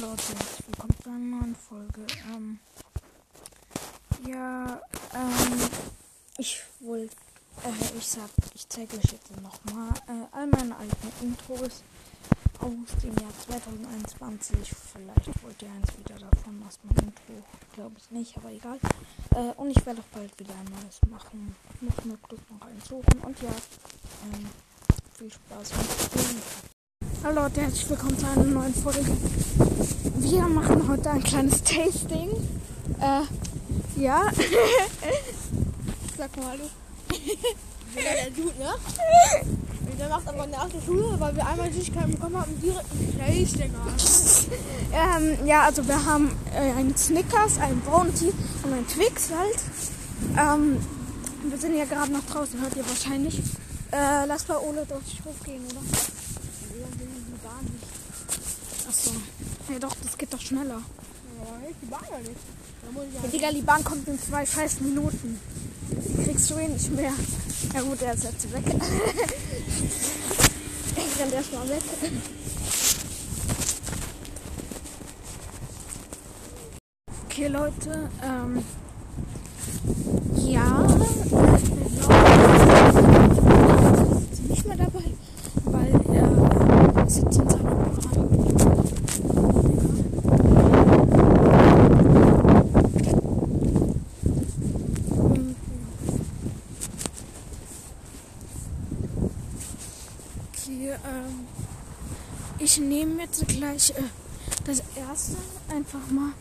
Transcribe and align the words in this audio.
Leute, 0.00 0.34
willkommen 0.66 0.94
zu 1.02 1.08
einer 1.08 1.18
neuen 1.18 1.56
Folge. 1.56 2.06
Ähm, 2.32 2.60
ja, 4.28 4.80
ähm, 5.12 5.60
ich 6.36 6.62
wollte, 6.78 7.16
äh, 7.64 7.96
ich 7.98 8.06
sag, 8.06 8.30
ich 8.54 8.68
zeige 8.68 8.96
euch 8.96 9.10
jetzt 9.10 9.32
nochmal 9.42 9.88
äh, 10.06 10.26
all 10.30 10.46
meine 10.46 10.76
alten 10.76 11.12
Intros 11.20 11.82
aus 12.60 13.00
dem 13.02 13.16
Jahr 13.16 13.32
2021. 13.48 14.72
Vielleicht 14.92 15.42
wollt 15.42 15.62
ihr 15.62 15.70
eins 15.70 15.98
wieder 15.98 16.14
davon 16.20 16.62
aus 16.68 16.78
meinem 16.84 17.08
Intro, 17.08 17.44
glaube 17.72 17.96
ich 17.98 18.08
nicht, 18.12 18.36
aber 18.36 18.52
egal. 18.52 18.78
Äh, 19.34 19.52
und 19.56 19.70
ich 19.70 19.84
werde 19.84 20.00
auch 20.00 20.16
bald 20.16 20.38
wieder 20.38 20.54
ein 20.54 20.80
neues 20.80 21.00
machen. 21.10 21.56
Muss 21.80 22.04
mir 22.04 22.16
bloß 22.18 22.40
noch 22.50 22.68
eins 22.68 22.86
suchen 22.86 23.20
und 23.24 23.42
ja, 23.42 23.50
ähm, 24.32 24.48
viel 25.16 25.32
Spaß 25.32 25.70
mit 25.76 26.14
dem. 26.14 26.77
Hallo 27.24 27.42
Leute, 27.42 27.62
herzlich 27.62 27.90
willkommen 27.90 28.16
zu 28.16 28.26
einer 28.28 28.44
neuen 28.44 28.72
Folge. 28.72 29.04
Wir 30.18 30.42
machen 30.42 30.88
heute 30.88 31.10
ein 31.10 31.22
kleines 31.22 31.64
Tasting. 31.64 32.30
Äh, 33.00 34.00
ja. 34.00 34.22
Sag 36.16 36.36
mal 36.36 36.46
hallo. 36.50 36.64
Ja, 37.96 38.02
der 38.22 38.30
Dude, 38.30 38.56
ne? 38.56 38.72
Und 39.90 39.98
der 39.98 40.08
macht 40.08 40.28
aber 40.28 40.46
nach 40.46 40.68
der 40.68 40.80
Schule, 40.80 41.18
weil 41.18 41.34
wir 41.34 41.44
einmal 41.44 41.72
Süßigkeiten 41.72 42.12
bekommen 42.12 42.36
haben, 42.40 42.60
direkt 42.60 42.86
einen 42.92 43.18
Tasting 43.18 43.72
haben. 43.74 45.36
Ähm, 45.36 45.46
ja, 45.46 45.62
also 45.64 45.86
wir 45.88 46.04
haben 46.04 46.30
äh, 46.54 46.72
einen 46.72 46.96
Snickers, 46.96 47.58
einen 47.58 47.80
Bounty 47.80 48.32
und 48.62 48.72
einen 48.72 48.86
Twix 48.86 49.30
halt. 49.36 49.58
Ähm, 50.38 50.76
wir 51.48 51.58
sind 51.58 51.76
ja 51.76 51.84
gerade 51.84 52.12
noch 52.12 52.24
draußen, 52.26 52.60
hört 52.60 52.76
ihr 52.76 52.88
wahrscheinlich. 52.88 53.40
Äh, 53.90 54.26
lass 54.26 54.44
bei 54.44 54.56
Ole 54.56 54.86
durch 54.86 55.16
den 55.16 55.24
Hof 55.24 55.42
gehen, 55.44 55.64
oder? 55.64 55.80
Achso. 58.88 59.10
Ja 59.72 59.78
doch, 59.78 59.94
das 60.02 60.16
geht 60.16 60.32
doch 60.32 60.40
schneller. 60.40 60.80
Aber 61.40 61.58
hält 61.60 61.76
die 61.82 61.86
Bahn 61.86 62.00
ja 62.10 62.18
nicht. 62.18 62.32
Da 62.82 62.90
muss 62.92 63.04
ich 63.08 63.14
Ja, 63.14 63.20
ja 63.22 63.28
Digga, 63.28 63.52
die 63.52 63.62
Bahn 63.62 63.84
kommt 63.84 64.08
in 64.08 64.18
zwei 64.20 64.44
scheiß 64.46 64.80
Minuten. 64.80 65.38
Die 65.90 66.24
kriegst 66.24 66.50
du 66.50 66.54
eh 66.54 66.68
nicht 66.68 66.90
mehr. 66.94 67.12
Ja 67.74 67.80
gut, 67.82 68.00
er 68.02 68.14
ist 68.14 68.24
jetzt 68.24 68.52
weg. 68.52 68.64
er 70.96 71.20
rennt 71.22 71.32
erstmal 71.32 71.68
weg. 71.68 71.82
Okay, 77.26 77.48
Leute, 77.48 78.10
ähm, 78.22 78.64
ja, 80.46 80.86
ich 80.88 80.94
glaube, 82.02 82.38
ist 84.32 84.42
nicht 84.48 84.66
mehr 84.66 84.76
dabei, 84.76 85.04
weil 85.64 86.00
er 86.14 86.28
sitzt 87.08 87.38
in 87.38 87.48
seinem 87.48 87.64
Programm. 87.64 87.88
Und, 95.16 95.56
Okay, 100.68 100.90
ähm, 100.90 101.46
ich 102.58 102.76
nehme 102.76 103.22
jetzt 103.22 103.48
gleich 103.48 103.88
äh, 103.90 104.02
das 104.66 104.82
erste 104.94 105.38
einfach 105.74 106.06
mal 106.10 106.34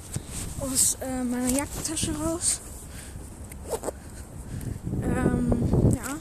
aus 0.59 0.97
äh, 0.99 1.23
meiner 1.23 1.47
Jackentasche 1.47 2.13
raus. 2.13 2.59
Ähm, 5.01 5.95
ja. 5.95 6.17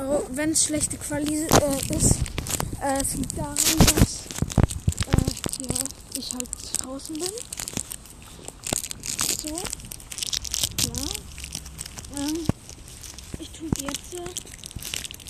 Aber 0.00 0.22
wenn 0.30 0.50
es 0.50 0.66
schlechte 0.66 0.96
Qualität 0.98 1.50
äh, 1.50 1.96
ist, 1.96 2.12
äh, 2.80 3.00
es 3.00 3.14
liegt 3.14 3.36
daran, 3.36 3.56
dass 3.56 4.26
äh, 5.08 5.32
ja, 5.66 5.74
ich 6.16 6.32
halt 6.32 6.48
draußen 6.80 7.16
bin. 7.16 7.32
So. 9.42 9.48
Ja. 9.48 9.56
Ähm, 12.22 12.38
ich 13.40 13.50
tue 13.50 13.68
jetzt, 13.82 14.14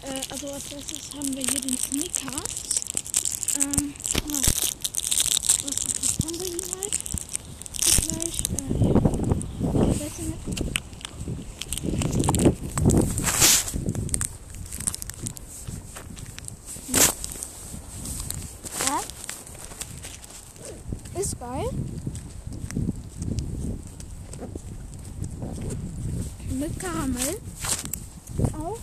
äh, 0.05 0.21
also 0.31 0.53
als 0.53 0.71
erstes 0.73 1.13
haben 1.17 1.35
wir 1.35 1.43
hier 1.43 1.61
den 1.61 1.79
Snickers. 1.79 2.55
Ähm, 3.57 3.95
ja. 4.29 4.37
Was, 5.65 5.77
haben 6.25 6.41
wir 6.41 6.47
hier 6.47 6.69
halt? 6.81 6.95
Gleich, 8.03 8.39
äh, 8.51 9.79
ja 9.79 9.95
nicht. 10.29 10.45
Ja. 18.87 19.01
Ist 21.21 21.35
geil. 21.41 21.69
Mit 26.51 26.79
Karamell. 26.79 27.37
Auch. 28.53 28.79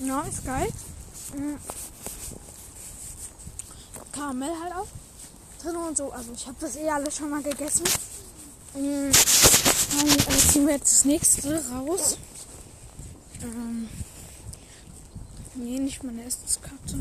Ja, 0.00 0.22
ist 0.22 0.44
geil. 0.44 0.68
Mm. 1.36 1.56
Karamell 4.12 4.52
halt 4.62 4.74
auch. 4.74 4.86
Drin 5.62 5.76
und 5.76 5.96
so. 5.96 6.10
Also 6.10 6.32
ich 6.32 6.46
habe 6.46 6.56
das 6.60 6.76
eh 6.76 6.88
alles 6.88 7.16
schon 7.16 7.30
mal 7.30 7.42
gegessen. 7.42 7.84
Mm. 8.74 9.10
Dann 9.96 10.08
äh, 10.08 10.38
ziehen 10.50 10.66
wir 10.66 10.74
jetzt 10.74 10.92
das 10.92 11.04
nächste 11.04 11.64
raus. 11.70 12.18
Ähm. 13.42 13.88
Nee, 15.54 15.78
nicht 15.78 16.02
meine 16.02 16.24
Essenskarte. 16.24 16.96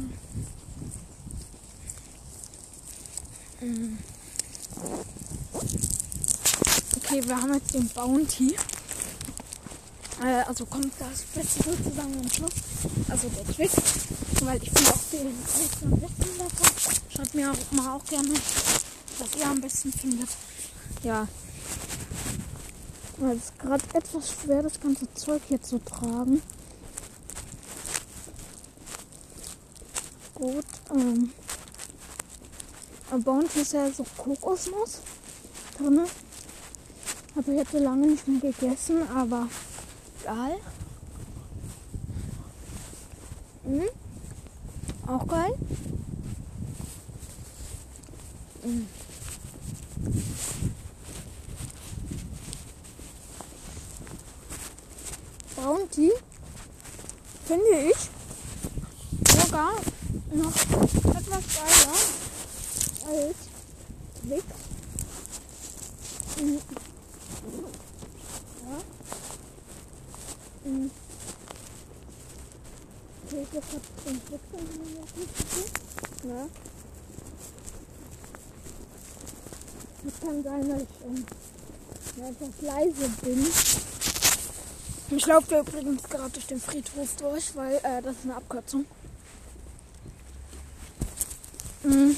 Mm. 3.61 3.97
Okay, 6.97 7.27
wir 7.27 7.41
haben 7.41 7.53
jetzt 7.53 7.73
den 7.73 7.87
Bounty. 7.89 8.55
Äh, 10.21 10.43
also 10.47 10.65
kommt 10.65 10.93
das 10.99 11.23
Beste 11.33 11.63
sozusagen 11.63 12.19
am 12.19 12.29
Schluss. 12.29 12.53
Also 13.09 13.27
der 13.29 13.45
Twix. 13.55 13.73
Weil 14.43 14.61
ich 14.61 14.71
finde 14.71 14.91
auch 14.91 14.99
den 15.11 15.33
Twix 15.45 15.83
am 15.83 15.99
besten 15.99 16.37
davon. 16.37 16.95
Schaut 17.09 17.33
mir 17.33 17.51
auch 17.51 17.71
mal 17.71 17.95
auch 17.95 18.05
gerne, 18.05 18.33
was 19.19 19.35
ihr 19.39 19.47
am 19.47 19.61
besten 19.61 19.91
findet. 19.91 20.29
Ja. 21.03 21.27
Weil 23.17 23.37
es 23.37 23.51
gerade 23.57 23.83
etwas 23.93 24.31
schwer, 24.31 24.61
das 24.61 24.79
ganze 24.79 25.11
Zeug 25.15 25.41
hier 25.47 25.61
zu 25.61 25.79
tragen. 25.79 26.41
Gut, 30.35 30.65
ähm. 30.95 31.31
Aber 33.09 33.19
Bounty 33.19 33.61
ist 33.61 33.73
ja 33.73 33.91
so 33.91 34.05
Kokosnuss 34.17 35.01
drin. 35.77 36.01
Habe 37.35 37.53
ich 37.53 37.69
so 37.69 37.77
lange 37.79 38.07
nicht 38.07 38.27
mehr 38.27 38.39
gegessen, 38.51 39.07
aber 39.13 39.47
geil. 40.35 40.57
Mhm. 43.65 43.89
Auch 45.07 45.27
geil. 45.27 45.53
Mhm. 48.63 48.87
Bounty 55.55 56.11
finde 57.45 57.89
ich 57.89 58.09
sogar 59.37 59.73
noch 60.31 60.55
etwas 61.15 61.43
geiler 61.55 61.97
als 63.07 63.35
Twix. 64.21 64.45
Mhm. 66.39 66.59
Ja. 68.63 68.77
Mhm. 70.63 70.91
Okay, 73.25 73.47
das 73.53 73.63
hat 73.63 73.81
den 74.05 74.21
noch 74.95 75.15
nicht. 75.15 76.25
Ja. 76.25 76.47
Das 80.03 80.19
kann 80.19 80.43
sein, 80.43 80.69
dass 80.69 80.81
ich 80.81 80.87
ähm, 81.05 81.25
ja, 82.17 82.29
etwas 82.29 82.61
leise 82.61 83.09
bin. 83.21 83.47
Ich 85.13 85.25
laufe 85.25 85.59
übrigens 85.59 86.03
gerade 86.03 86.29
durch 86.29 86.47
den 86.47 86.61
Friedhof 86.61 87.15
durch, 87.17 87.55
weil 87.55 87.75
äh, 87.83 88.01
das 88.01 88.15
ist 88.17 88.23
eine 88.23 88.35
Abkürzung. 88.35 88.85
Mhm. 91.83 92.17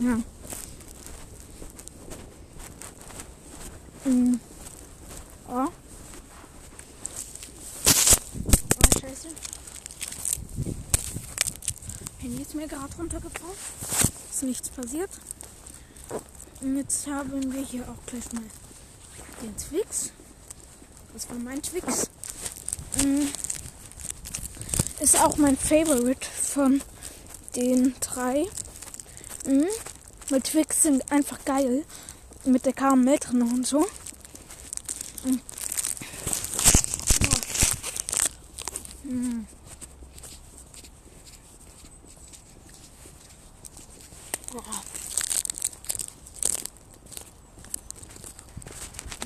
Ja. 0.00 0.18
Mhm. 4.04 4.40
Oh. 5.48 5.68
Scheiße. 9.24 9.34
Handy 12.18 12.42
ist 12.42 12.54
mir 12.54 12.68
gerade 12.68 12.94
runtergefallen. 12.96 13.56
Ist 14.30 14.42
nichts 14.42 14.68
passiert. 14.70 15.10
Und 16.60 16.76
jetzt 16.76 17.06
haben 17.06 17.52
wir 17.52 17.62
hier 17.62 17.82
auch 17.88 18.06
gleich 18.06 18.32
mal 18.32 18.42
den 19.42 19.56
Twix. 19.56 20.12
Das 21.12 21.28
war 21.28 21.38
mein 21.38 21.62
Twix. 21.62 22.10
Mm. 23.02 23.26
ist 25.00 25.20
auch 25.20 25.36
mein 25.36 25.56
Favorite 25.56 26.26
von 26.26 26.80
den 27.56 27.94
drei. 28.00 28.46
Mhm. 29.46 29.66
Weil 30.30 30.40
Twix 30.42 30.82
sind 30.82 31.10
einfach 31.12 31.44
geil. 31.44 31.84
Mit 32.44 32.66
der 32.66 32.72
Karamell 32.72 33.18
drin 33.18 33.42
und 33.42 33.66
so. 33.66 33.86
Mhm. 35.24 35.40
Mhm. 39.04 39.46
Oh. 44.54 44.62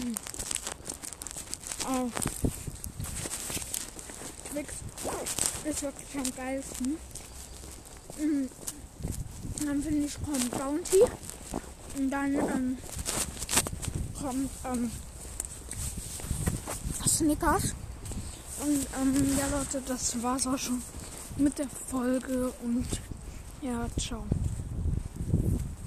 Mhm. 0.01 0.15
Oh. 1.87 2.11
Ist 5.65 5.83
wirklich 5.83 6.17
am 6.17 6.35
geilsten. 6.35 6.97
Mhm. 8.19 8.49
Dann 9.65 9.83
finde 9.83 10.07
ich 10.07 10.15
kommt 10.23 10.51
Bounty. 10.51 11.03
Und 11.97 12.11
dann 12.11 12.35
ähm, 12.35 12.79
kommt 14.21 14.51
ähm, 14.65 14.91
Snickers. 17.07 17.75
Und 18.61 18.87
ähm, 19.01 19.39
ja 19.39 19.47
Leute, 19.57 19.83
das 19.87 20.21
war's 20.23 20.47
auch 20.47 20.59
schon 20.59 20.83
mit 21.37 21.59
der 21.59 21.69
Folge 21.69 22.53
und 22.63 22.87
ja, 23.63 23.87
ciao. 23.99 24.25